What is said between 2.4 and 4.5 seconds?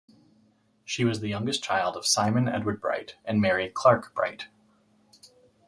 Edward Bright and Mary (Clark) Bright.